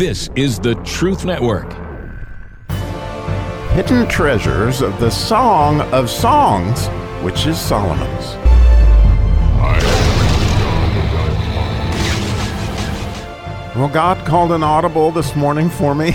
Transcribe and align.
This 0.00 0.30
is 0.34 0.58
the 0.58 0.76
Truth 0.76 1.26
Network. 1.26 1.74
Hidden 3.72 4.08
treasures 4.08 4.80
of 4.80 4.98
the 4.98 5.10
Song 5.10 5.82
of 5.92 6.08
Songs, 6.08 6.86
which 7.22 7.44
is 7.44 7.58
Solomon's. 7.60 8.34
Well, 13.76 13.90
God 13.92 14.26
called 14.26 14.52
an 14.52 14.62
audible 14.62 15.10
this 15.10 15.36
morning 15.36 15.68
for 15.68 15.94
me 15.94 16.14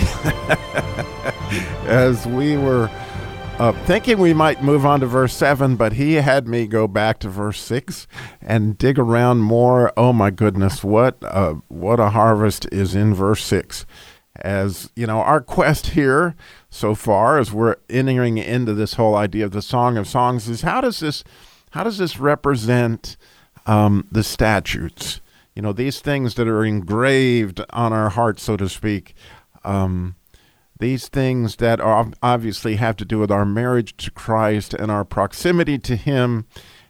as 1.86 2.26
we 2.26 2.56
were 2.56 2.90
uh, 3.58 3.72
thinking 3.86 4.18
we 4.18 4.34
might 4.34 4.62
move 4.62 4.84
on 4.84 5.00
to 5.00 5.06
verse 5.06 5.34
7, 5.34 5.76
but 5.76 5.94
he 5.94 6.14
had 6.14 6.46
me 6.46 6.66
go 6.66 6.86
back 6.86 7.18
to 7.20 7.28
verse 7.30 7.58
6 7.62 8.06
and 8.42 8.76
dig 8.76 8.98
around 8.98 9.38
more. 9.40 9.92
Oh 9.96 10.12
my 10.12 10.30
goodness, 10.30 10.84
what 10.84 11.16
uh, 11.22 11.54
what 11.68 11.98
a 11.98 12.10
harvest 12.10 12.66
is 12.70 12.94
in 12.94 13.14
verse 13.14 13.42
6. 13.44 13.86
As 14.36 14.90
you 14.94 15.06
know, 15.06 15.20
our 15.20 15.40
quest 15.40 15.88
here 15.88 16.36
so 16.68 16.94
far 16.94 17.38
as 17.38 17.50
we're 17.50 17.76
entering 17.88 18.36
into 18.36 18.74
this 18.74 18.94
whole 18.94 19.16
idea 19.16 19.46
of 19.46 19.52
the 19.52 19.62
Song 19.62 19.96
of 19.96 20.06
Songs 20.06 20.48
is 20.48 20.60
how 20.60 20.82
does 20.82 21.00
this 21.00 21.24
how 21.70 21.82
does 21.82 21.96
this 21.96 22.18
represent 22.18 23.16
um, 23.64 24.06
the 24.12 24.22
statutes? 24.22 25.22
You 25.54 25.62
know, 25.62 25.72
these 25.72 26.00
things 26.00 26.34
that 26.34 26.46
are 26.46 26.64
engraved 26.64 27.62
on 27.70 27.94
our 27.94 28.10
hearts, 28.10 28.42
so 28.42 28.58
to 28.58 28.68
speak. 28.68 29.14
Um, 29.64 30.16
these 30.78 31.08
things 31.08 31.56
that 31.56 31.80
are 31.80 32.10
obviously 32.22 32.76
have 32.76 32.96
to 32.96 33.04
do 33.04 33.18
with 33.18 33.30
our 33.30 33.46
marriage 33.46 33.96
to 33.98 34.10
Christ 34.10 34.74
and 34.74 34.90
our 34.90 35.04
proximity 35.04 35.78
to 35.78 35.96
Him. 35.96 36.46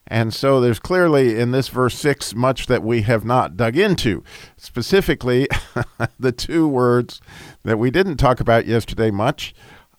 And 0.09 0.33
so 0.33 0.61
there's 0.61 0.79
clearly 0.79 1.39
in 1.39 1.51
this 1.51 1.69
verse 1.69 1.99
6 1.99 2.35
much 2.35 2.67
that 2.67 2.83
we 2.83 3.03
have 3.03 3.25
not 3.25 3.57
dug 3.57 3.77
into. 3.77 4.23
Specifically, 4.57 5.49
the 6.19 6.33
two 6.33 6.69
words 6.69 7.21
that 7.65 7.79
we 7.79 7.91
didn't 7.91 8.17
talk 8.17 8.41
about 8.41 8.67
yesterday 8.67 9.11
much 9.11 9.55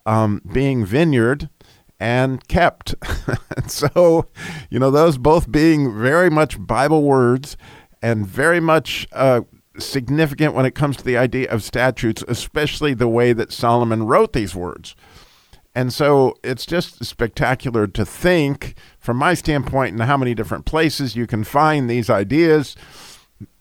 um, 0.05 0.41
being 0.51 0.85
vineyard 0.85 1.49
and 1.99 2.47
kept. 2.47 2.95
and 3.55 3.69
so, 3.69 4.27
you 4.69 4.79
know, 4.79 4.91
those 4.91 5.17
both 5.17 5.51
being 5.51 5.97
very 5.97 6.29
much 6.29 6.57
Bible 6.65 7.03
words 7.03 7.57
and 8.01 8.25
very 8.25 8.59
much 8.59 9.07
uh, 9.11 9.41
significant 9.79 10.53
when 10.53 10.65
it 10.65 10.75
comes 10.75 10.97
to 10.97 11.03
the 11.03 11.17
idea 11.17 11.49
of 11.49 11.63
statutes, 11.63 12.23
especially 12.27 12.93
the 12.93 13.07
way 13.07 13.33
that 13.33 13.51
Solomon 13.51 14.03
wrote 14.03 14.33
these 14.33 14.55
words. 14.55 14.95
And 15.77 15.93
so 15.93 16.35
it's 16.43 16.65
just 16.65 17.05
spectacular 17.05 17.85
to 17.85 18.03
think, 18.03 18.75
from 18.99 19.17
my 19.17 19.35
standpoint, 19.35 19.93
in 19.93 19.99
how 19.99 20.17
many 20.17 20.33
different 20.33 20.65
places 20.65 21.15
you 21.15 21.27
can 21.27 21.43
find 21.43 21.87
these 21.87 22.09
ideas. 22.09 22.75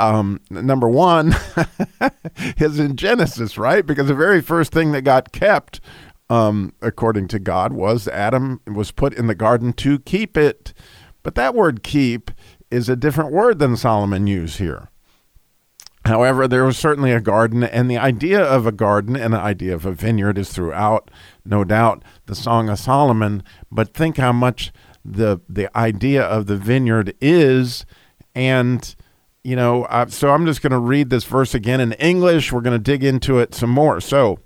Um, 0.00 0.40
number 0.48 0.88
one 0.88 1.34
is 2.56 2.78
in 2.78 2.96
Genesis, 2.96 3.58
right? 3.58 3.84
Because 3.84 4.08
the 4.08 4.14
very 4.14 4.40
first 4.40 4.72
thing 4.72 4.92
that 4.92 5.02
got 5.02 5.32
kept, 5.32 5.80
um, 6.30 6.72
according 6.80 7.28
to 7.28 7.38
God, 7.38 7.74
was 7.74 8.08
Adam 8.08 8.62
was 8.66 8.92
put 8.92 9.12
in 9.12 9.26
the 9.26 9.34
garden 9.34 9.74
to 9.74 9.98
keep 9.98 10.38
it. 10.38 10.72
But 11.22 11.34
that 11.34 11.54
word 11.54 11.82
keep 11.82 12.30
is 12.70 12.88
a 12.88 12.96
different 12.96 13.32
word 13.32 13.58
than 13.58 13.76
Solomon 13.76 14.26
used 14.26 14.58
here. 14.58 14.88
However, 16.06 16.46
there 16.46 16.64
was 16.64 16.78
certainly 16.78 17.10
a 17.10 17.20
garden, 17.20 17.64
and 17.64 17.90
the 17.90 17.98
idea 17.98 18.40
of 18.40 18.64
a 18.64 18.72
garden 18.72 19.16
and 19.16 19.34
the 19.34 19.40
idea 19.40 19.74
of 19.74 19.84
a 19.84 19.92
vineyard 19.92 20.38
is 20.38 20.52
throughout, 20.52 21.10
no 21.44 21.64
doubt, 21.64 22.04
the 22.26 22.34
Song 22.36 22.68
of 22.68 22.78
Solomon. 22.78 23.42
But 23.72 23.92
think 23.92 24.16
how 24.16 24.32
much 24.32 24.72
the 25.04 25.40
the 25.48 25.74
idea 25.76 26.22
of 26.22 26.46
the 26.46 26.56
vineyard 26.56 27.14
is, 27.20 27.84
and 28.36 28.94
you 29.42 29.56
know. 29.56 29.84
Uh, 29.84 30.06
so 30.06 30.30
I'm 30.30 30.46
just 30.46 30.62
going 30.62 30.72
to 30.72 30.78
read 30.78 31.10
this 31.10 31.24
verse 31.24 31.54
again 31.54 31.80
in 31.80 31.92
English. 31.94 32.52
We're 32.52 32.60
going 32.60 32.78
to 32.78 32.82
dig 32.82 33.02
into 33.02 33.38
it 33.38 33.54
some 33.54 33.70
more. 33.70 34.00
So. 34.00 34.38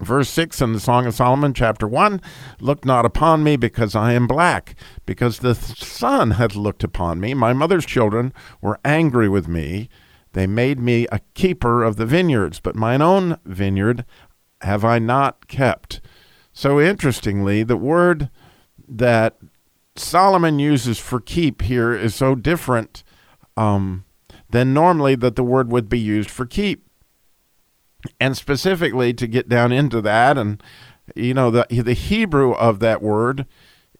Verse 0.00 0.28
6 0.28 0.60
in 0.60 0.74
the 0.74 0.78
Song 0.78 1.06
of 1.06 1.14
Solomon, 1.14 1.52
chapter 1.52 1.88
1 1.88 2.20
Look 2.60 2.84
not 2.84 3.04
upon 3.04 3.42
me 3.42 3.56
because 3.56 3.96
I 3.96 4.12
am 4.12 4.28
black, 4.28 4.76
because 5.06 5.40
the 5.40 5.56
sun 5.56 6.30
hath 6.30 6.54
looked 6.54 6.84
upon 6.84 7.18
me. 7.18 7.34
My 7.34 7.52
mother's 7.52 7.84
children 7.84 8.32
were 8.60 8.78
angry 8.84 9.28
with 9.28 9.48
me. 9.48 9.88
They 10.38 10.46
made 10.46 10.78
me 10.78 11.04
a 11.10 11.18
keeper 11.34 11.82
of 11.82 11.96
the 11.96 12.06
vineyards, 12.06 12.60
but 12.60 12.76
mine 12.76 13.02
own 13.02 13.40
vineyard 13.44 14.04
have 14.60 14.84
I 14.84 15.00
not 15.00 15.48
kept. 15.48 16.00
So 16.52 16.80
interestingly, 16.80 17.64
the 17.64 17.76
word 17.76 18.30
that 18.86 19.36
Solomon 19.96 20.60
uses 20.60 20.96
for 20.96 21.18
keep 21.18 21.62
here 21.62 21.92
is 21.92 22.14
so 22.14 22.36
different 22.36 23.02
um, 23.56 24.04
than 24.48 24.72
normally 24.72 25.16
that 25.16 25.34
the 25.34 25.42
word 25.42 25.72
would 25.72 25.88
be 25.88 25.98
used 25.98 26.30
for 26.30 26.46
keep 26.46 26.86
and 28.20 28.36
specifically 28.36 29.12
to 29.14 29.26
get 29.26 29.48
down 29.48 29.72
into 29.72 30.00
that 30.02 30.38
and 30.38 30.62
you 31.16 31.34
know 31.34 31.50
the 31.50 31.66
the 31.68 31.94
Hebrew 31.94 32.52
of 32.52 32.78
that 32.78 33.02
word 33.02 33.44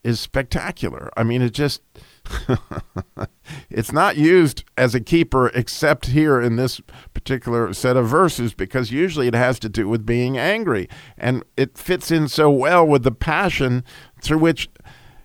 is 0.05 0.21
spectacular. 0.21 1.11
I 1.17 1.25
mean 1.25 1.43
it 1.43 1.51
just 1.51 1.83
it's 3.71 3.93
not 3.93 4.17
used 4.17 4.65
as 4.77 4.95
a 4.95 5.01
keeper 5.01 5.49
except 5.49 6.07
here 6.07 6.41
in 6.41 6.57
this 6.57 6.81
particular 7.15 7.73
set 7.73 7.97
of 7.97 8.09
verses 8.09 8.55
because 8.55 8.91
usually 8.91 9.29
it 9.29 9.35
has 9.35 9.59
to 9.59 9.69
do 9.69 9.89
with 9.89 10.07
being 10.07 10.37
angry 10.37 10.89
and 11.17 11.45
it 11.57 11.79
fits 11.79 12.11
in 12.11 12.29
so 12.29 12.51
well 12.51 12.87
with 12.87 13.03
the 13.03 13.13
passion 13.13 13.85
through 14.21 14.39
which 14.39 14.69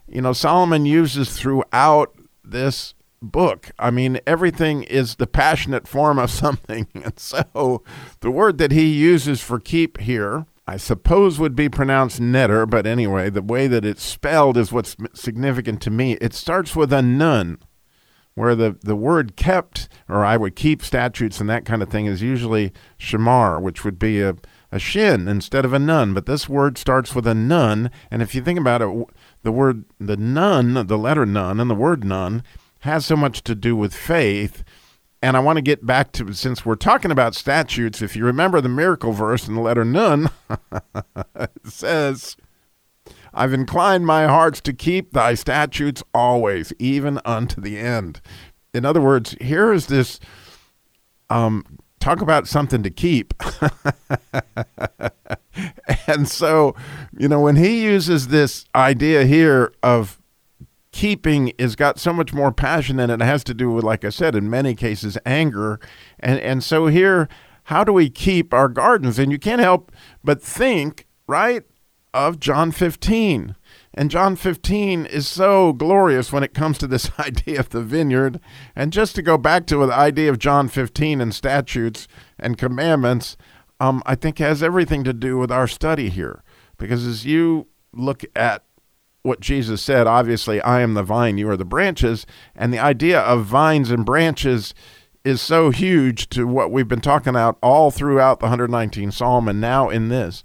you 0.07 0.21
know 0.21 0.33
Solomon 0.33 0.85
uses 0.85 1.37
throughout 1.37 2.15
this 2.43 2.93
book. 3.23 3.71
I 3.79 3.89
mean, 3.89 4.19
everything 4.27 4.83
is 4.83 5.15
the 5.15 5.27
passionate 5.27 5.87
form 5.87 6.19
of 6.19 6.29
something. 6.43 6.87
And 6.93 7.17
so 7.17 7.83
the 8.19 8.31
word 8.31 8.57
that 8.59 8.71
he 8.71 8.85
uses 8.85 9.41
for 9.41 9.59
keep 9.59 9.99
here, 9.99 10.45
I 10.65 10.77
suppose 10.77 11.39
would 11.39 11.55
be 11.55 11.67
pronounced 11.67 12.21
netter, 12.21 12.69
but 12.69 12.87
anyway, 12.87 13.29
the 13.29 13.41
way 13.41 13.67
that 13.67 13.83
it's 13.83 14.03
spelled 14.03 14.57
is 14.57 14.71
what's 14.71 14.95
significant 15.13 15.81
to 15.81 15.89
me. 15.89 16.13
It 16.21 16.33
starts 16.33 16.73
with 16.75 16.93
a 16.93 17.01
nun, 17.01 17.57
where 18.35 18.55
the, 18.55 18.77
the 18.81 18.95
word 18.95 19.35
kept, 19.35 19.89
or 20.07 20.23
I 20.23 20.37
would 20.37 20.55
keep 20.55 20.81
statutes 20.81 21.41
and 21.41 21.49
that 21.49 21.65
kind 21.65 21.83
of 21.83 21.89
thing, 21.89 22.05
is 22.05 22.21
usually 22.21 22.71
shamar, 22.97 23.61
which 23.61 23.83
would 23.83 23.99
be 23.99 24.21
a, 24.21 24.35
a 24.71 24.79
shin 24.79 25.27
instead 25.27 25.65
of 25.65 25.73
a 25.73 25.79
nun. 25.79 26.13
But 26.13 26.25
this 26.25 26.47
word 26.47 26.77
starts 26.77 27.13
with 27.13 27.27
a 27.27 27.35
nun. 27.35 27.91
And 28.09 28.21
if 28.21 28.33
you 28.33 28.41
think 28.41 28.57
about 28.57 28.81
it, 28.81 29.07
the 29.43 29.51
word, 29.51 29.83
the 29.99 30.17
nun, 30.17 30.87
the 30.87 30.97
letter 30.97 31.25
nun, 31.25 31.59
and 31.59 31.69
the 31.69 31.75
word 31.75 32.03
nun 32.03 32.41
has 32.79 33.05
so 33.05 33.15
much 33.15 33.43
to 33.43 33.53
do 33.53 33.75
with 33.75 33.93
faith. 33.93 34.63
And 35.23 35.37
I 35.37 35.39
want 35.39 35.55
to 35.55 35.61
get 35.61 35.85
back 35.85 36.11
to, 36.13 36.33
since 36.33 36.65
we're 36.65 36.75
talking 36.75 37.09
about 37.09 37.33
statutes, 37.33 38.01
if 38.01 38.13
you 38.13 38.25
remember 38.25 38.59
the 38.59 38.67
miracle 38.67 39.13
verse 39.13 39.47
in 39.47 39.55
the 39.55 39.61
letter 39.61 39.85
Nun, 39.85 40.29
it 41.39 41.51
says, 41.63 42.35
I've 43.33 43.53
inclined 43.53 44.05
my 44.05 44.27
hearts 44.27 44.59
to 44.59 44.73
keep 44.73 45.13
thy 45.13 45.35
statutes 45.35 46.03
always, 46.13 46.73
even 46.77 47.21
unto 47.23 47.61
the 47.61 47.79
end. 47.79 48.19
In 48.73 48.83
other 48.83 48.99
words, 48.99 49.37
here 49.39 49.71
is 49.71 49.87
this 49.87 50.19
um, 51.29 51.63
talk 52.01 52.19
about 52.19 52.45
something 52.45 52.83
to 52.83 52.89
keep. 52.89 53.33
and 56.05 56.27
so, 56.27 56.75
you 57.17 57.29
know, 57.29 57.39
when 57.39 57.55
he 57.55 57.81
uses 57.81 58.27
this 58.27 58.65
idea 58.75 59.23
here 59.23 59.71
of 59.81 60.19
keeping 60.93 61.49
is 61.57 61.75
got 61.75 61.99
so 61.99 62.13
much 62.13 62.33
more 62.33 62.53
passion 62.53 62.99
and 62.99 63.11
it 63.11 63.19
has 63.19 63.43
to 63.43 63.53
do 63.53 63.69
with 63.69 63.83
like 63.83 64.05
i 64.05 64.09
said 64.09 64.35
in 64.35 64.49
many 64.49 64.73
cases 64.73 65.17
anger. 65.25 65.79
And 66.19 66.39
and 66.39 66.63
so 66.63 66.87
here 66.87 67.27
how 67.67 67.83
do 67.83 67.91
we 67.91 68.09
keep 68.09 68.53
our 68.53 68.69
gardens? 68.69 69.19
And 69.19 69.31
you 69.31 69.39
can't 69.39 69.59
help 69.59 69.91
but 70.23 70.41
think 70.41 71.07
right 71.27 71.63
of 72.13 72.39
john 72.39 72.71
15 72.71 73.55
and 73.95 74.11
john 74.11 74.35
15 74.35 75.07
is 75.07 75.27
so 75.27 75.73
glorious 75.73 76.31
when 76.31 76.43
it 76.43 76.53
comes 76.53 76.77
to 76.77 76.85
this 76.85 77.09
idea 77.19 77.59
of 77.59 77.69
the 77.69 77.81
vineyard. 77.81 78.39
And 78.75 78.93
just 78.93 79.15
to 79.15 79.21
go 79.21 79.37
back 79.37 79.65
to 79.67 79.85
the 79.85 79.93
idea 79.93 80.29
of 80.29 80.39
john 80.39 80.69
15 80.69 81.19
and 81.19 81.33
statutes 81.33 82.07
and 82.37 82.57
commandments 82.57 83.35
um, 83.79 84.03
i 84.05 84.13
think 84.13 84.37
has 84.37 84.61
everything 84.61 85.03
to 85.03 85.13
do 85.13 85.37
with 85.37 85.51
our 85.51 85.67
study 85.67 86.09
here. 86.09 86.43
Because 86.77 87.05
as 87.07 87.25
you 87.25 87.67
look 87.93 88.23
at 88.35 88.63
what 89.23 89.39
Jesus 89.39 89.81
said. 89.81 90.05
Obviously, 90.05 90.61
I 90.61 90.81
am 90.81 90.93
the 90.93 91.03
vine, 91.03 91.37
you 91.37 91.49
are 91.49 91.57
the 91.57 91.65
branches. 91.65 92.25
And 92.55 92.71
the 92.71 92.79
idea 92.79 93.19
of 93.19 93.45
vines 93.45 93.89
and 93.89 94.05
branches 94.05 94.73
is 95.25 95.41
so 95.41 95.71
huge 95.71 96.29
to 96.29 96.45
what 96.45 96.71
we've 96.71 96.87
been 96.87 97.01
talking 97.01 97.29
about 97.29 97.57
all 97.63 97.89
throughout 97.89 98.39
the 98.39 98.47
119th 98.47 99.13
Psalm 99.13 99.47
and 99.47 99.59
now 99.59 99.89
in 99.89 100.09
this. 100.09 100.43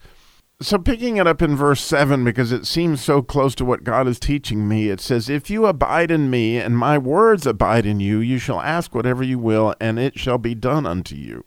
So, 0.60 0.76
picking 0.76 1.18
it 1.18 1.26
up 1.28 1.40
in 1.40 1.54
verse 1.54 1.80
7, 1.80 2.24
because 2.24 2.50
it 2.50 2.66
seems 2.66 3.00
so 3.00 3.22
close 3.22 3.54
to 3.56 3.64
what 3.64 3.84
God 3.84 4.08
is 4.08 4.18
teaching 4.18 4.66
me, 4.66 4.88
it 4.88 5.00
says, 5.00 5.28
If 5.28 5.50
you 5.50 5.66
abide 5.66 6.10
in 6.10 6.30
me, 6.30 6.56
and 6.56 6.76
my 6.76 6.98
words 6.98 7.46
abide 7.46 7.86
in 7.86 8.00
you, 8.00 8.18
you 8.18 8.38
shall 8.38 8.60
ask 8.60 8.92
whatever 8.92 9.22
you 9.22 9.38
will, 9.38 9.76
and 9.80 10.00
it 10.00 10.18
shall 10.18 10.38
be 10.38 10.56
done 10.56 10.84
unto 10.84 11.14
you. 11.14 11.44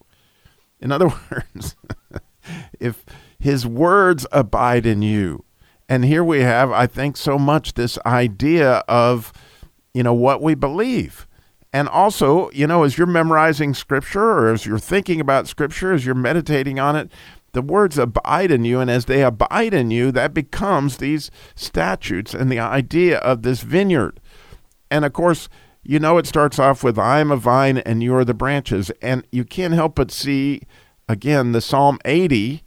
In 0.80 0.94
other 0.94 1.08
words, 1.32 1.76
if 2.80 3.06
his 3.38 3.68
words 3.68 4.26
abide 4.32 4.86
in 4.86 5.02
you, 5.02 5.44
and 5.92 6.06
here 6.06 6.24
we 6.24 6.40
have, 6.40 6.72
I 6.72 6.88
think, 6.88 7.18
so 7.18 7.38
much 7.38 7.74
this 7.74 8.00
idea 8.06 8.76
of, 8.88 9.34
you 9.94 10.04
know, 10.04 10.14
what 10.14 10.42
we 10.42 10.56
believe. 10.56 11.28
And 11.74 11.90
also, 11.90 12.50
you 12.52 12.66
know, 12.66 12.84
as 12.84 12.98
you're 12.98 13.06
memorizing 13.06 13.74
scripture 13.74 14.24
or 14.24 14.54
as 14.54 14.66
you're 14.66 14.80
thinking 14.80 15.20
about 15.20 15.50
scripture, 15.50 15.92
as 15.92 16.06
you're 16.06 16.16
meditating 16.16 16.80
on 16.80 16.96
it, 16.96 17.12
the 17.52 17.62
words 17.62 17.98
abide 17.98 18.52
in 18.52 18.64
you. 18.64 18.80
And 18.80 18.90
as 18.90 19.04
they 19.04 19.22
abide 19.22 19.74
in 19.74 19.92
you, 19.92 20.14
that 20.14 20.34
becomes 20.34 20.96
these 20.96 21.30
statutes 21.56 22.34
and 22.34 22.50
the 22.50 22.60
idea 22.60 23.18
of 23.18 23.42
this 23.42 23.60
vineyard. 23.60 24.22
And 24.90 25.04
of 25.04 25.12
course, 25.12 25.50
you 25.84 26.00
know, 26.00 26.18
it 26.18 26.26
starts 26.26 26.58
off 26.58 26.86
with, 26.86 26.98
I 26.98 27.20
am 27.20 27.32
a 27.32 27.36
vine 27.36 27.80
and 27.80 28.02
you 28.02 28.16
are 28.16 28.24
the 28.24 28.34
branches. 28.34 28.92
And 29.02 29.28
you 29.30 29.44
can't 29.44 29.74
help 29.74 29.96
but 29.96 30.10
see, 30.10 30.62
again, 31.10 31.52
the 31.52 31.60
Psalm 31.60 32.00
80 32.06 32.64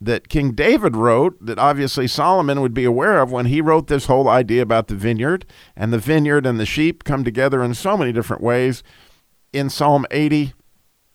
that 0.00 0.28
King 0.28 0.52
David 0.52 0.96
wrote, 0.96 1.44
that 1.44 1.58
obviously 1.58 2.06
Solomon 2.06 2.60
would 2.60 2.72
be 2.72 2.84
aware 2.84 3.20
of 3.20 3.30
when 3.30 3.46
he 3.46 3.60
wrote 3.60 3.88
this 3.88 4.06
whole 4.06 4.28
idea 4.28 4.62
about 4.62 4.88
the 4.88 4.94
vineyard. 4.94 5.44
And 5.76 5.92
the 5.92 5.98
vineyard 5.98 6.46
and 6.46 6.58
the 6.58 6.66
sheep 6.66 7.04
come 7.04 7.22
together 7.22 7.62
in 7.62 7.74
so 7.74 7.96
many 7.96 8.12
different 8.12 8.42
ways 8.42 8.82
in 9.52 9.68
Psalm 9.68 10.06
80. 10.10 10.54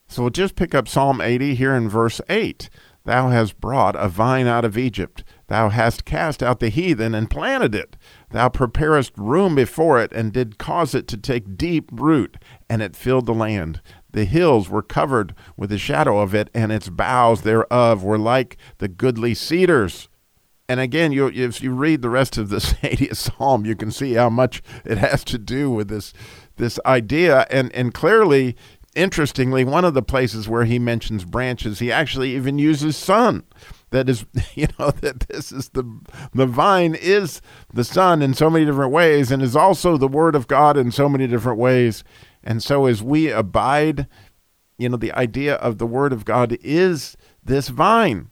So 0.07 0.21
we'll 0.21 0.29
just 0.29 0.55
pick 0.55 0.75
up 0.75 0.87
Psalm 0.87 1.19
80 1.19 1.55
here 1.55 1.73
in 1.73 1.89
verse 1.89 2.21
8. 2.29 2.69
Thou 3.05 3.29
hast 3.29 3.59
brought 3.59 3.95
a 3.95 4.07
vine 4.07 4.47
out 4.47 4.65
of 4.65 4.77
Egypt. 4.77 5.23
Thou 5.47 5.69
hast 5.69 6.05
cast 6.05 6.41
out 6.41 6.59
the 6.59 6.69
heathen 6.69 7.15
and 7.15 7.29
planted 7.29 7.75
it. 7.75 7.97
Thou 8.31 8.50
preparest 8.50 9.13
room 9.18 9.56
before 9.56 10.01
it, 10.01 10.12
and 10.13 10.33
did 10.33 10.57
cause 10.57 10.95
it 10.95 11.07
to 11.10 11.18
take 11.18 11.57
deep 11.57 11.89
root, 11.92 12.38
and 12.69 12.81
it 12.81 12.95
filled 12.95 13.25
the 13.25 13.33
land. 13.33 13.81
The 14.12 14.25
hills 14.25 14.69
were 14.69 14.81
covered 14.81 15.36
with 15.57 15.69
the 15.69 15.77
shadow 15.77 16.19
of 16.19 16.33
it, 16.33 16.50
and 16.54 16.72
its 16.72 16.89
boughs 16.89 17.42
thereof 17.42 18.04
were 18.04 18.18
like 18.18 18.57
the 18.77 18.88
goodly 18.88 19.33
cedars. 19.33 20.10
And 20.68 20.80
again, 20.80 21.12
you, 21.12 21.27
if 21.27 21.62
you 21.62 21.72
read 21.72 22.01
the 22.01 22.10
rest 22.10 22.38
of 22.38 22.50
this 22.50 22.74
80th 22.81 23.16
Psalm, 23.16 23.66
you 23.66 23.75
can 23.75 23.92
see 23.92 24.13
how 24.13 24.30
much 24.30 24.63
it 24.83 24.98
has 24.98 25.24
to 25.25 25.38
do 25.38 25.69
with 25.69 25.89
this 25.89 26.13
this 26.57 26.80
idea. 26.86 27.45
And 27.51 27.71
and 27.74 27.94
clearly, 27.94 28.56
interestingly, 28.95 29.63
one 29.63 29.86
of 29.86 29.94
the 29.94 30.01
places 30.01 30.50
where 30.50 30.66
he 30.66 30.80
mentions 30.80 31.25
branches, 31.25 31.80
he 31.80 31.92
actually 31.92 32.36
even 32.36 32.57
uses 32.57 32.98
son. 32.98 33.44
That 33.91 34.09
is, 34.09 34.25
you 34.55 34.67
know, 34.79 34.91
that 34.91 35.21
this 35.21 35.51
is 35.51 35.69
the 35.69 35.83
the 36.33 36.45
vine 36.45 36.95
is 36.95 37.41
the 37.73 37.83
son 37.83 38.21
in 38.21 38.33
so 38.33 38.49
many 38.49 38.65
different 38.65 38.91
ways, 38.91 39.31
and 39.31 39.41
is 39.41 39.55
also 39.55 39.97
the 39.97 40.07
word 40.07 40.35
of 40.35 40.47
God 40.47 40.77
in 40.77 40.91
so 40.91 41.07
many 41.09 41.27
different 41.27 41.59
ways. 41.59 42.03
And 42.43 42.61
so 42.61 42.85
as 42.85 43.01
we 43.01 43.31
abide, 43.31 44.07
you 44.77 44.89
know, 44.89 44.97
the 44.97 45.13
idea 45.13 45.55
of 45.55 45.77
the 45.77 45.87
word 45.87 46.13
of 46.13 46.25
God 46.25 46.57
is 46.61 47.17
this 47.43 47.69
vine. 47.69 48.29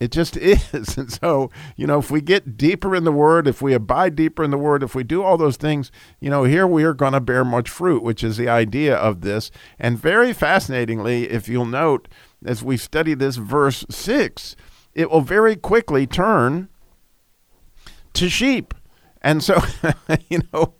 It 0.00 0.12
just 0.12 0.36
is. 0.36 0.96
And 0.96 1.12
so, 1.12 1.50
you 1.76 1.86
know, 1.86 1.98
if 1.98 2.10
we 2.10 2.20
get 2.20 2.56
deeper 2.56 2.94
in 2.94 3.04
the 3.04 3.12
word, 3.12 3.46
if 3.46 3.60
we 3.60 3.74
abide 3.74 4.14
deeper 4.14 4.44
in 4.44 4.50
the 4.50 4.58
word, 4.58 4.82
if 4.82 4.94
we 4.94 5.04
do 5.04 5.22
all 5.22 5.36
those 5.36 5.56
things, 5.56 5.90
you 6.20 6.30
know, 6.30 6.44
here 6.44 6.66
we 6.66 6.84
are 6.84 6.94
going 6.94 7.12
to 7.12 7.20
bear 7.20 7.44
much 7.44 7.68
fruit, 7.68 8.02
which 8.02 8.22
is 8.22 8.36
the 8.36 8.48
idea 8.48 8.96
of 8.96 9.20
this. 9.22 9.50
And 9.78 9.98
very 9.98 10.32
fascinatingly, 10.32 11.30
if 11.30 11.48
you'll 11.48 11.64
note, 11.64 12.08
as 12.44 12.62
we 12.62 12.76
study 12.76 13.14
this 13.14 13.36
verse 13.36 13.84
6, 13.90 14.54
it 14.98 15.12
will 15.12 15.20
very 15.20 15.54
quickly 15.54 16.08
turn 16.08 16.68
to 18.14 18.28
sheep. 18.28 18.74
And 19.22 19.44
so, 19.44 19.60
you 20.28 20.40
know, 20.52 20.74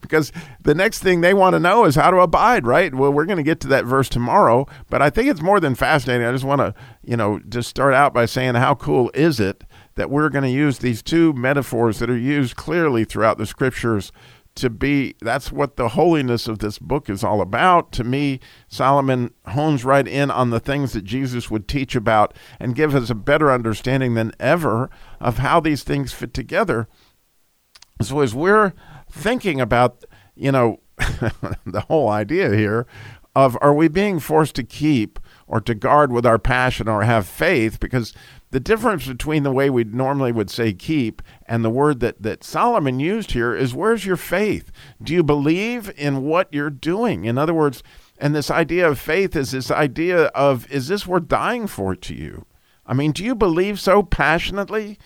because 0.00 0.30
the 0.62 0.74
next 0.74 1.00
thing 1.00 1.20
they 1.20 1.34
want 1.34 1.54
to 1.54 1.60
know 1.60 1.84
is 1.84 1.96
how 1.96 2.12
to 2.12 2.18
abide, 2.18 2.64
right? 2.64 2.94
Well, 2.94 3.12
we're 3.12 3.26
going 3.26 3.38
to 3.38 3.42
get 3.42 3.58
to 3.60 3.68
that 3.68 3.84
verse 3.84 4.08
tomorrow, 4.08 4.66
but 4.88 5.02
I 5.02 5.10
think 5.10 5.28
it's 5.28 5.42
more 5.42 5.58
than 5.58 5.74
fascinating. 5.74 6.24
I 6.24 6.30
just 6.30 6.44
want 6.44 6.60
to, 6.60 6.74
you 7.02 7.16
know, 7.16 7.40
just 7.48 7.68
start 7.68 7.92
out 7.92 8.14
by 8.14 8.26
saying 8.26 8.54
how 8.54 8.76
cool 8.76 9.10
is 9.14 9.40
it 9.40 9.64
that 9.96 10.10
we're 10.10 10.28
going 10.28 10.44
to 10.44 10.50
use 10.50 10.78
these 10.78 11.02
two 11.02 11.32
metaphors 11.32 11.98
that 11.98 12.08
are 12.08 12.16
used 12.16 12.54
clearly 12.54 13.04
throughout 13.04 13.36
the 13.36 13.46
scriptures 13.46 14.12
to 14.56 14.70
be 14.70 15.14
that's 15.20 15.52
what 15.52 15.76
the 15.76 15.90
holiness 15.90 16.48
of 16.48 16.58
this 16.58 16.78
book 16.78 17.08
is 17.08 17.22
all 17.22 17.40
about. 17.40 17.92
To 17.92 18.04
me 18.04 18.40
solomon 18.68 19.32
hones 19.46 19.84
right 19.84 20.06
in 20.06 20.30
on 20.30 20.50
the 20.50 20.60
things 20.60 20.92
that 20.92 21.04
jesus 21.04 21.50
would 21.50 21.68
teach 21.68 21.94
about 21.94 22.34
and 22.58 22.74
give 22.74 22.94
us 22.94 23.10
a 23.10 23.14
better 23.14 23.52
understanding 23.52 24.14
than 24.14 24.32
ever 24.40 24.90
of 25.20 25.38
how 25.38 25.60
these 25.60 25.82
things 25.82 26.12
fit 26.12 26.34
together. 26.34 26.88
So 28.02 28.20
as 28.20 28.34
we're 28.34 28.72
thinking 29.10 29.60
about, 29.60 30.04
you 30.34 30.52
know, 30.52 30.80
the 30.98 31.84
whole 31.88 32.08
idea 32.08 32.54
here 32.54 32.86
of 33.34 33.56
are 33.60 33.74
we 33.74 33.86
being 33.86 34.18
forced 34.18 34.54
to 34.54 34.64
keep 34.64 35.20
or 35.46 35.60
to 35.60 35.74
guard 35.74 36.10
with 36.10 36.24
our 36.24 36.38
passion 36.38 36.88
or 36.88 37.02
have 37.04 37.26
faith? 37.26 37.78
Because 37.78 38.14
the 38.56 38.60
difference 38.60 39.06
between 39.06 39.42
the 39.42 39.52
way 39.52 39.68
we 39.68 39.84
normally 39.84 40.32
would 40.32 40.48
say 40.48 40.72
keep 40.72 41.20
and 41.44 41.62
the 41.62 41.68
word 41.68 42.00
that, 42.00 42.22
that 42.22 42.42
Solomon 42.42 42.98
used 42.98 43.32
here 43.32 43.54
is 43.54 43.74
where's 43.74 44.06
your 44.06 44.16
faith? 44.16 44.72
Do 45.02 45.12
you 45.12 45.22
believe 45.22 45.92
in 45.94 46.22
what 46.22 46.48
you're 46.54 46.70
doing? 46.70 47.26
In 47.26 47.36
other 47.36 47.52
words, 47.52 47.82
and 48.16 48.34
this 48.34 48.50
idea 48.50 48.88
of 48.88 48.98
faith 48.98 49.36
is 49.36 49.50
this 49.50 49.70
idea 49.70 50.28
of 50.28 50.72
is 50.72 50.88
this 50.88 51.06
worth 51.06 51.28
dying 51.28 51.66
for 51.66 51.94
to 51.96 52.14
you? 52.14 52.46
I 52.86 52.94
mean, 52.94 53.12
do 53.12 53.22
you 53.22 53.34
believe 53.34 53.78
so 53.78 54.02
passionately 54.02 54.98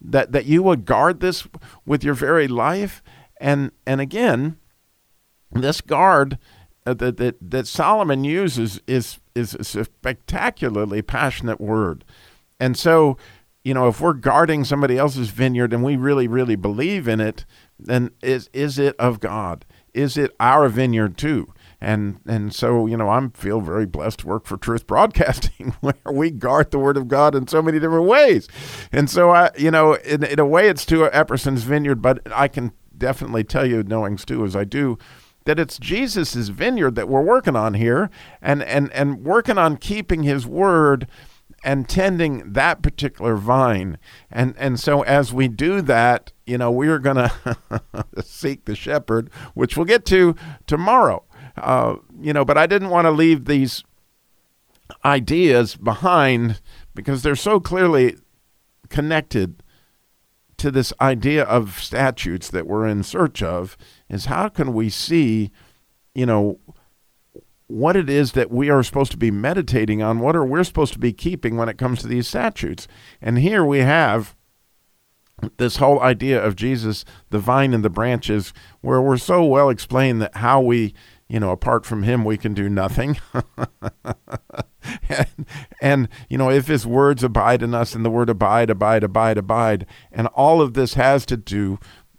that 0.00 0.32
that 0.32 0.46
you 0.46 0.62
would 0.62 0.86
guard 0.86 1.20
this 1.20 1.46
with 1.84 2.04
your 2.04 2.14
very 2.14 2.48
life 2.48 3.02
and 3.38 3.70
and 3.86 4.00
again 4.00 4.56
this 5.52 5.82
guard 5.82 6.38
uh, 6.86 6.94
that, 6.94 7.18
that 7.18 7.36
that 7.38 7.66
Solomon 7.66 8.24
uses 8.24 8.80
is 8.86 9.20
is 9.34 9.54
a 9.54 9.84
spectacularly 9.84 11.02
passionate 11.02 11.60
word 11.60 12.02
and 12.64 12.76
so 12.76 13.16
you 13.62 13.74
know 13.74 13.88
if 13.88 14.00
we're 14.00 14.12
guarding 14.12 14.64
somebody 14.64 14.98
else's 14.98 15.30
vineyard 15.30 15.72
and 15.72 15.82
we 15.82 15.96
really 15.96 16.28
really 16.28 16.56
believe 16.56 17.06
in 17.08 17.20
it 17.20 17.44
then 17.78 18.10
is 18.22 18.48
is 18.52 18.78
it 18.78 18.94
of 18.98 19.20
God 19.20 19.64
is 19.92 20.16
it 20.16 20.30
our 20.38 20.68
vineyard 20.68 21.16
too 21.16 21.52
and 21.84 22.18
and 22.26 22.54
so 22.54 22.86
you 22.86 22.96
know 22.96 23.08
I 23.08 23.28
feel 23.34 23.60
very 23.60 23.86
blessed 23.86 24.20
to 24.20 24.26
work 24.26 24.46
for 24.46 24.56
Truth 24.56 24.86
Broadcasting, 24.86 25.76
where 25.80 25.94
we 26.10 26.30
guard 26.30 26.70
the 26.70 26.78
Word 26.78 26.96
of 26.96 27.08
God 27.08 27.34
in 27.34 27.46
so 27.46 27.62
many 27.62 27.78
different 27.78 28.06
ways. 28.06 28.48
And 28.90 29.08
so 29.10 29.30
I, 29.30 29.50
you 29.56 29.70
know, 29.70 29.94
in, 29.94 30.24
in 30.24 30.38
a 30.38 30.46
way, 30.46 30.68
it's 30.68 30.82
Stu 30.82 31.08
Epperson's 31.12 31.64
vineyard, 31.64 32.00
but 32.00 32.20
I 32.32 32.48
can 32.48 32.72
definitely 32.96 33.44
tell 33.44 33.66
you, 33.66 33.82
knowing 33.82 34.16
Stu 34.16 34.44
as 34.44 34.56
I 34.56 34.64
do, 34.64 34.98
that 35.44 35.60
it's 35.60 35.78
Jesus's 35.78 36.48
vineyard 36.48 36.94
that 36.94 37.08
we're 37.08 37.22
working 37.22 37.56
on 37.56 37.74
here, 37.74 38.10
and 38.40 38.62
and 38.62 38.90
and 38.92 39.22
working 39.22 39.58
on 39.58 39.76
keeping 39.76 40.22
His 40.22 40.46
Word 40.46 41.06
and 41.64 41.88
tending 41.88 42.52
that 42.52 42.82
particular 42.82 43.36
vine. 43.36 43.98
And 44.30 44.54
and 44.58 44.78
so 44.78 45.02
as 45.02 45.32
we 45.32 45.48
do 45.48 45.80
that, 45.82 46.32
you 46.46 46.58
know, 46.58 46.70
we're 46.70 46.98
going 46.98 47.16
to 47.28 47.32
seek 48.22 48.66
the 48.66 48.76
shepherd, 48.76 49.30
which 49.54 49.76
we'll 49.76 49.86
get 49.86 50.04
to 50.06 50.36
tomorrow. 50.66 51.24
Uh, 51.56 51.96
you 52.20 52.32
know, 52.32 52.44
but 52.44 52.58
I 52.58 52.66
didn't 52.66 52.90
want 52.90 53.06
to 53.06 53.10
leave 53.10 53.46
these 53.46 53.84
ideas 55.04 55.76
behind 55.76 56.60
because 56.94 57.22
they're 57.22 57.36
so 57.36 57.60
clearly 57.60 58.16
connected 58.88 59.62
to 60.56 60.70
this 60.70 60.92
idea 61.00 61.44
of 61.44 61.80
statutes 61.80 62.48
that 62.50 62.66
we're 62.66 62.86
in 62.86 63.02
search 63.02 63.42
of 63.42 63.76
is 64.08 64.26
how 64.26 64.48
can 64.48 64.72
we 64.72 64.88
see, 64.88 65.50
you 66.14 66.26
know, 66.26 66.58
what 67.74 67.96
it 67.96 68.08
is 68.08 68.32
that 68.32 68.52
we 68.52 68.70
are 68.70 68.84
supposed 68.84 69.10
to 69.10 69.16
be 69.16 69.32
meditating 69.32 70.00
on, 70.00 70.20
what 70.20 70.36
are 70.36 70.44
we 70.44 70.62
supposed 70.62 70.92
to 70.92 70.98
be 71.00 71.12
keeping 71.12 71.56
when 71.56 71.68
it 71.68 71.76
comes 71.76 72.00
to 72.00 72.06
these 72.06 72.28
statutes. 72.28 72.86
And 73.20 73.38
here 73.38 73.64
we 73.64 73.80
have 73.80 74.36
this 75.56 75.78
whole 75.78 76.00
idea 76.00 76.40
of 76.40 76.54
Jesus, 76.54 77.04
the 77.30 77.40
vine 77.40 77.74
and 77.74 77.84
the 77.84 77.90
branches, 77.90 78.52
where 78.80 79.02
we're 79.02 79.16
so 79.16 79.44
well 79.44 79.70
explained 79.70 80.22
that 80.22 80.36
how 80.36 80.60
we 80.60 80.94
you 81.26 81.40
know, 81.40 81.50
apart 81.50 81.86
from 81.86 82.02
him, 82.02 82.22
we 82.22 82.36
can 82.36 82.52
do 82.52 82.68
nothing. 82.68 83.18
and, 85.08 85.46
and, 85.80 86.08
you 86.28 86.36
know, 86.36 86.50
if 86.50 86.66
his 86.66 86.86
words 86.86 87.24
abide 87.24 87.62
in 87.62 87.74
us 87.74 87.94
and 87.94 88.04
the 88.04 88.10
word 88.10 88.28
abide, 88.28 88.68
abide, 88.68 89.02
abide, 89.02 89.38
abide, 89.38 89.86
and 90.12 90.26
all 90.28 90.60
of 90.60 90.74
this 90.74 90.94
has 90.94 91.24
to 91.26 91.38
do 91.38 91.78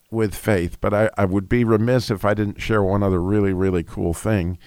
with 0.10 0.34
faith. 0.34 0.80
But 0.82 0.94
I, 0.94 1.10
I 1.20 1.26
would 1.26 1.48
be 1.48 1.64
remiss 1.64 2.10
if 2.10 2.26
I 2.26 2.34
didn't 2.34 2.60
share 2.60 2.82
one 2.82 3.04
other 3.04 3.22
really, 3.22 3.54
really 3.54 3.84
cool 3.84 4.16
thing 4.16 4.58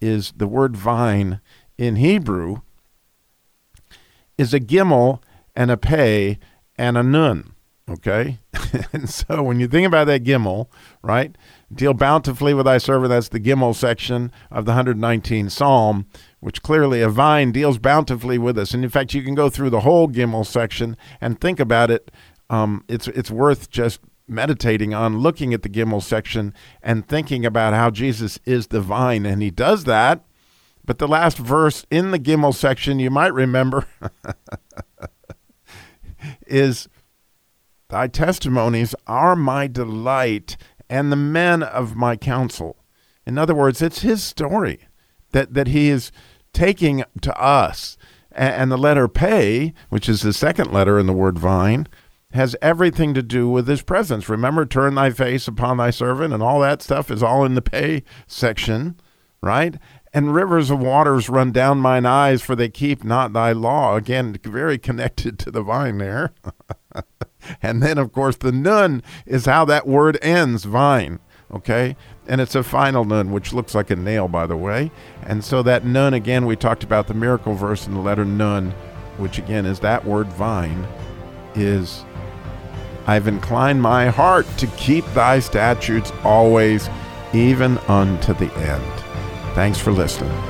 is 0.00 0.32
the 0.36 0.46
word 0.46 0.76
vine 0.76 1.40
in 1.78 1.96
Hebrew 1.96 2.60
is 4.38 4.54
a 4.54 4.60
gimel 4.60 5.20
and 5.54 5.70
a 5.70 5.76
pei 5.76 6.38
and 6.76 6.96
a 6.96 7.02
nun. 7.02 7.54
Okay? 7.88 8.38
and 8.92 9.10
so 9.10 9.42
when 9.42 9.60
you 9.60 9.66
think 9.66 9.86
about 9.86 10.06
that 10.06 10.24
gimel, 10.24 10.68
right? 11.02 11.36
Deal 11.72 11.94
bountifully 11.94 12.52
with 12.52 12.66
thy 12.66 12.78
servant. 12.78 13.10
That's 13.10 13.28
the 13.28 13.38
Gimel 13.38 13.76
section 13.76 14.32
of 14.50 14.64
the 14.64 14.72
119th 14.72 15.52
Psalm, 15.52 16.06
which 16.40 16.62
clearly 16.62 17.00
a 17.00 17.08
vine 17.08 17.52
deals 17.52 17.78
bountifully 17.78 18.38
with 18.38 18.58
us. 18.58 18.74
And 18.74 18.82
in 18.82 18.90
fact, 18.90 19.14
you 19.14 19.22
can 19.22 19.36
go 19.36 19.48
through 19.48 19.70
the 19.70 19.80
whole 19.80 20.08
Gimel 20.08 20.44
section 20.44 20.96
and 21.20 21.40
think 21.40 21.60
about 21.60 21.90
it. 21.90 22.10
Um, 22.48 22.84
it's 22.88 23.06
it's 23.06 23.30
worth 23.30 23.70
just 23.70 24.00
meditating 24.30 24.94
on, 24.94 25.18
looking 25.18 25.52
at 25.52 25.62
the 25.62 25.68
Gimel 25.68 26.02
section 26.02 26.54
and 26.82 27.06
thinking 27.06 27.44
about 27.44 27.74
how 27.74 27.90
Jesus 27.90 28.38
is 28.44 28.68
the 28.68 28.80
vine, 28.80 29.26
and 29.26 29.42
he 29.42 29.50
does 29.50 29.84
that. 29.84 30.24
But 30.84 30.98
the 30.98 31.08
last 31.08 31.38
verse 31.38 31.84
in 31.90 32.10
the 32.10 32.18
Gimel 32.18 32.54
section, 32.54 32.98
you 32.98 33.10
might 33.10 33.34
remember, 33.34 33.86
is 36.46 36.88
Thy 37.90 38.06
testimonies 38.06 38.94
are 39.08 39.34
my 39.34 39.66
delight, 39.66 40.56
and 40.88 41.10
the 41.10 41.16
men 41.16 41.62
of 41.62 41.96
my 41.96 42.16
counsel. 42.16 42.76
In 43.26 43.36
other 43.36 43.54
words, 43.54 43.82
it's 43.82 44.02
his 44.02 44.22
story 44.22 44.86
that, 45.32 45.54
that 45.54 45.66
he 45.66 45.88
is 45.88 46.12
taking 46.52 47.04
to 47.20 47.36
us. 47.36 47.98
And, 48.32 48.70
the 48.70 48.78
letter 48.78 49.08
pay, 49.08 49.74
which 49.88 50.08
is 50.08 50.22
the 50.22 50.32
second 50.32 50.72
letter 50.72 51.00
in 51.00 51.06
the 51.06 51.12
word 51.12 51.36
vine, 51.36 51.88
has 52.32 52.56
everything 52.62 53.14
to 53.14 53.22
do 53.22 53.48
with 53.48 53.66
his 53.66 53.82
presence. 53.82 54.28
Remember, 54.28 54.64
turn 54.64 54.94
thy 54.94 55.10
face 55.10 55.48
upon 55.48 55.76
thy 55.76 55.90
servant, 55.90 56.32
and 56.32 56.42
all 56.42 56.60
that 56.60 56.82
stuff 56.82 57.10
is 57.10 57.22
all 57.22 57.44
in 57.44 57.54
the 57.54 57.62
pay 57.62 58.04
section, 58.26 58.96
right? 59.42 59.76
And 60.12 60.34
rivers 60.34 60.70
of 60.70 60.80
waters 60.80 61.28
run 61.28 61.52
down 61.52 61.78
mine 61.78 62.06
eyes, 62.06 62.42
for 62.42 62.56
they 62.56 62.68
keep 62.68 63.04
not 63.04 63.32
thy 63.32 63.52
law. 63.52 63.96
Again, 63.96 64.36
very 64.42 64.78
connected 64.78 65.38
to 65.40 65.50
the 65.50 65.62
vine 65.62 65.98
there. 65.98 66.32
and 67.62 67.82
then, 67.82 67.98
of 67.98 68.12
course, 68.12 68.36
the 68.36 68.52
nun 68.52 69.02
is 69.26 69.46
how 69.46 69.64
that 69.66 69.86
word 69.86 70.18
ends 70.22 70.64
vine, 70.64 71.20
okay? 71.52 71.96
And 72.26 72.40
it's 72.40 72.54
a 72.54 72.62
final 72.62 73.04
nun, 73.04 73.30
which 73.30 73.52
looks 73.52 73.74
like 73.74 73.90
a 73.90 73.96
nail, 73.96 74.28
by 74.28 74.46
the 74.46 74.56
way. 74.56 74.90
And 75.22 75.44
so 75.44 75.62
that 75.62 75.84
nun, 75.84 76.14
again, 76.14 76.46
we 76.46 76.56
talked 76.56 76.84
about 76.84 77.06
the 77.06 77.14
miracle 77.14 77.54
verse 77.54 77.86
in 77.86 77.94
the 77.94 78.00
letter 78.00 78.24
nun, 78.24 78.72
which 79.16 79.38
again 79.38 79.66
is 79.66 79.80
that 79.80 80.04
word 80.04 80.28
vine, 80.28 80.86
is 81.54 82.04
I've 83.10 83.26
inclined 83.26 83.82
my 83.82 84.06
heart 84.06 84.46
to 84.58 84.68
keep 84.68 85.04
thy 85.14 85.40
statutes 85.40 86.12
always, 86.22 86.88
even 87.32 87.76
unto 87.88 88.34
the 88.34 88.54
end. 88.54 89.00
Thanks 89.56 89.80
for 89.80 89.90
listening. 89.90 90.49